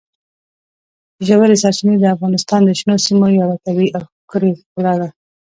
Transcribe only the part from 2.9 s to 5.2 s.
سیمو یوه طبیعي او ښکلې ښکلا ده.